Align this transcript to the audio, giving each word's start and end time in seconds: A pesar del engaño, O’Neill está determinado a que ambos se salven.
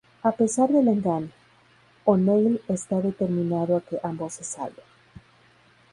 A 0.23 0.31
pesar 0.31 0.67
del 0.69 0.87
engaño, 0.87 1.29
O’Neill 2.05 2.59
está 2.67 2.99
determinado 3.01 3.77
a 3.77 3.81
que 3.81 3.99
ambos 4.03 4.33
se 4.33 4.43
salven. 4.43 4.83